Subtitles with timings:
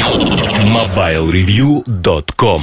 [0.00, 2.62] MobileReview.com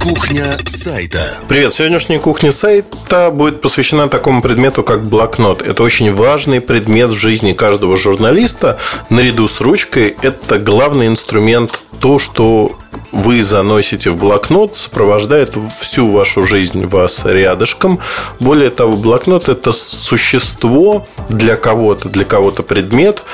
[0.00, 1.36] Кухня сайта.
[1.48, 5.62] Привет, сегодняшняя кухня сайта будет посвящена такому предмету, как блокнот.
[5.62, 8.78] Это очень важный предмет в жизни каждого журналиста.
[9.10, 12.78] Наряду с ручкой это главный инструмент, то, что
[13.10, 17.98] вы заносите в блокнот, сопровождает всю вашу жизнь вас рядышком.
[18.38, 23.24] Более того, блокнот– это существо для кого-то, для кого-то предмет,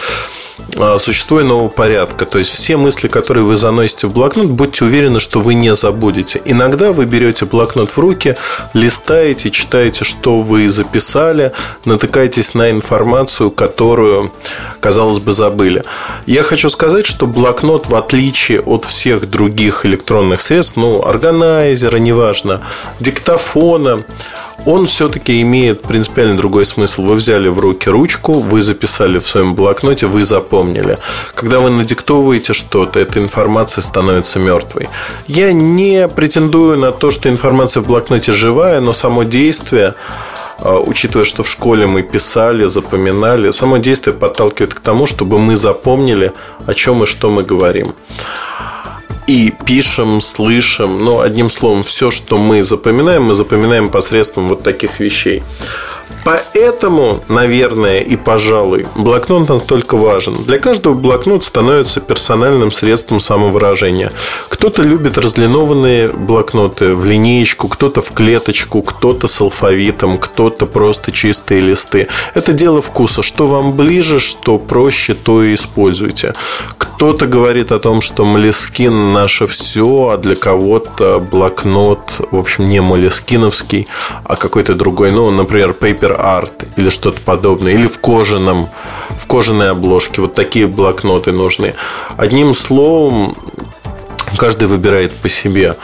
[0.77, 2.27] а, существо иного порядка.
[2.27, 6.41] То есть все мысли, которые вы заносите в блокнот, будьте уверены, что вы не забудете.
[6.45, 8.37] Иногда вы берете блокнот в руки,
[8.73, 11.53] листаете, читаете, что вы записали,
[11.85, 14.33] натыкаетесь на информацию, которую,
[14.81, 15.83] казалось бы, забыли.
[16.27, 22.61] Я хочу сказать, что блокнот, в отличие от всех других электронных средств, ну, органайзера, неважно,
[23.01, 24.05] диктофона,
[24.67, 27.03] он все-таки имеет принципиально другой смысл.
[27.03, 30.99] Вы взяли в руки ручку, вы записали в своем блокноте, вы запомнили.
[31.35, 34.89] Когда вы надиктовываете что-то, эта информация становится мертвой.
[35.27, 39.95] Я не претендую на то, что информация в блокноте живая, но само действие
[40.59, 45.57] а, учитывая, что в школе мы писали, запоминали, само действие подталкивает к тому, чтобы мы
[45.57, 46.33] запомнили,
[46.67, 47.95] о чем и что мы говорим
[49.27, 51.05] и пишем, слышим.
[51.05, 55.43] Но одним словом, все, что мы запоминаем, мы запоминаем посредством вот таких вещей.
[56.25, 60.45] Поэтому, наверное, и пожалуй, блокнот настолько важен.
[60.45, 64.11] Для каждого блокнот становится персональным средством самовыражения.
[64.49, 71.61] Кто-то любит разлинованные блокноты в линеечку, кто-то в клеточку, кто-то с алфавитом, кто-то просто чистые
[71.61, 72.09] листы.
[72.35, 73.23] Это дело вкуса.
[73.23, 76.35] Что вам ближе, что проще, то и используйте.
[76.79, 82.81] Кто-то говорит о том, что Молескин наше все, а для кого-то блокнот, в общем, не
[82.81, 83.89] Молескиновский,
[84.23, 88.69] а какой-то другой, ну, например, Paper Art или что-то подобное, или в кожаном,
[89.17, 90.21] в кожаной обложке.
[90.21, 91.75] Вот такие блокноты нужны.
[92.17, 93.35] Одним словом,
[94.37, 95.77] каждый выбирает по себе.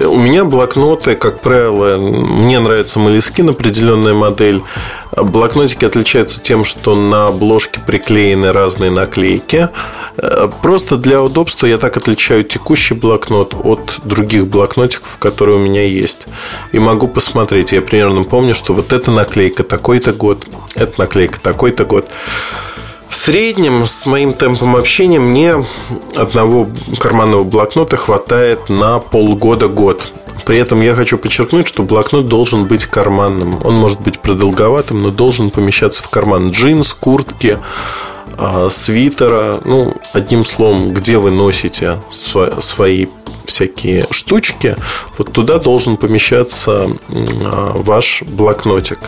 [0.00, 4.62] У меня блокноты, как правило, мне нравится Moleskine, определенная модель.
[5.16, 9.68] Блокнотики отличаются тем, что на обложке приклеены разные наклейки.
[10.62, 16.26] Просто для удобства я так отличаю текущий блокнот от других блокнотиков, которые у меня есть.
[16.72, 17.72] И могу посмотреть.
[17.72, 22.08] Я примерно помню, что вот эта наклейка такой-то год, эта наклейка такой-то год.
[23.08, 25.66] В среднем с моим темпом общения мне
[26.14, 30.12] одного карманного блокнота хватает на полгода-год.
[30.44, 33.60] При этом я хочу подчеркнуть, что блокнот должен быть карманным.
[33.64, 37.58] Он может быть продолговатым, но должен помещаться в карман джинс, куртки,
[38.38, 39.60] а, свитера.
[39.64, 43.06] Ну, одним словом, где вы носите свои
[43.44, 44.76] всякие штучки,
[45.18, 48.98] вот туда должен помещаться а, ваш блокнотик.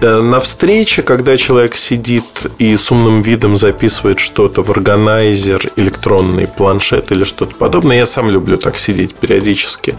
[0.00, 6.46] Э, на встрече, когда человек сидит и с умным видом записывает что-то в органайзер, электронный
[6.46, 9.96] планшет или что-то подобное, я сам люблю так сидеть периодически.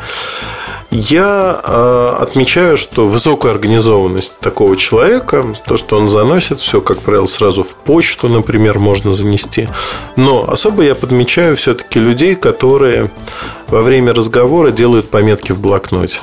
[0.97, 7.27] Я э, отмечаю, что высокая организованность такого человека, то, что он заносит все, как правило,
[7.27, 9.67] сразу в почту, например, можно занести.
[10.15, 13.11] Но особо я подмечаю все-таки людей, которые
[13.67, 16.21] во время разговора делают пометки в блокноте.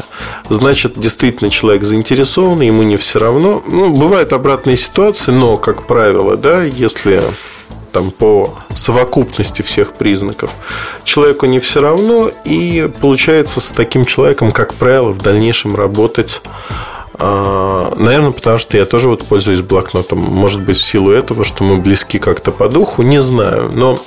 [0.48, 3.62] Значит, действительно человек заинтересован, ему не все равно.
[3.66, 7.22] Ну, бывают обратные ситуации, но, как правило, да, если
[7.92, 10.50] там, по совокупности всех признаков.
[11.04, 16.42] Человеку не все равно, и получается с таким человеком, как правило, в дальнейшем работать
[17.14, 20.18] а, Наверное, потому что я тоже вот пользуюсь блокнотом.
[20.18, 23.70] Может быть, в силу этого, что мы близки как-то по духу, не знаю.
[23.72, 24.02] Но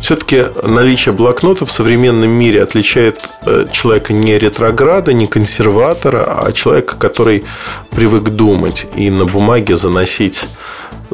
[0.00, 6.96] все-таки наличие блокнота в современном мире отличает э, человека не ретрограда, не консерватора, а человека,
[6.96, 7.44] который
[7.90, 10.48] привык думать и на бумаге заносить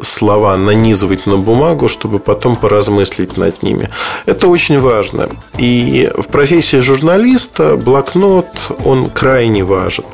[0.01, 3.89] слова нанизывать на бумагу, чтобы потом поразмыслить над ними.
[4.25, 5.29] Это очень важно.
[5.57, 8.47] И в профессии журналиста блокнот,
[8.83, 10.05] он крайне важен.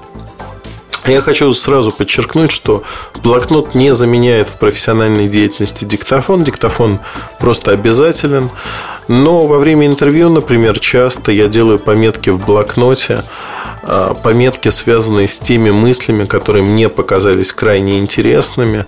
[1.06, 2.84] Я хочу сразу подчеркнуть, что
[3.24, 6.44] блокнот не заменяет в профессиональной деятельности диктофон.
[6.44, 7.00] Диктофон
[7.40, 8.52] просто обязателен.
[9.08, 13.24] Но во время интервью, например, часто я делаю пометки в блокноте,
[14.24, 18.86] пометки, связанные с теми мыслями, которые мне показались крайне интересными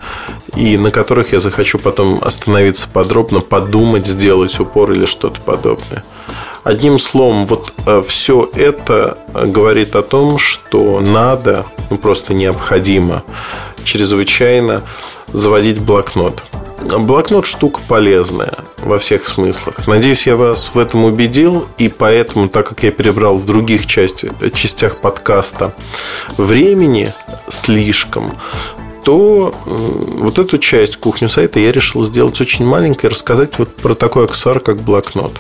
[0.56, 6.04] и на которых я захочу потом остановиться подробно, подумать, сделать упор или что-то подобное.
[6.64, 13.24] Одним словом, вот э, все это говорит о том, что надо, ну просто необходимо,
[13.84, 14.84] чрезвычайно
[15.32, 16.44] заводить блокнот.
[16.82, 19.88] Блокнот штука полезная во всех смыслах.
[19.88, 24.32] Надеюсь, я вас в этом убедил, и поэтому, так как я перебрал в других части,
[24.54, 25.74] частях подкаста
[26.38, 27.14] времени
[27.50, 28.32] слишком,
[29.04, 33.96] то вот эту часть кухню сайта я решил сделать очень маленькой и рассказать вот про
[33.96, 35.40] такой аксессуар, как блокнот.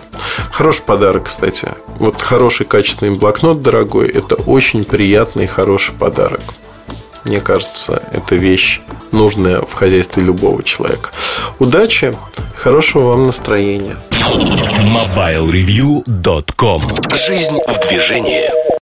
[0.52, 1.70] Хороший подарок, кстати.
[2.00, 6.42] Вот хороший качественный блокнот, дорогой, это очень приятный хороший подарок.
[7.26, 8.80] Мне кажется, это вещь
[9.12, 11.10] нужная в хозяйстве любого человека.
[11.60, 12.14] Удачи,
[12.56, 13.98] хорошего вам настроения.
[14.20, 16.82] MobileReview.com
[17.14, 18.79] Жизнь в движении.